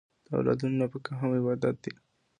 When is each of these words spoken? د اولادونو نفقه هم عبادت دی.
د 0.25 0.27
اولادونو 0.37 0.75
نفقه 0.81 1.11
هم 1.19 1.29
عبادت 1.39 1.75
دی. 1.83 1.93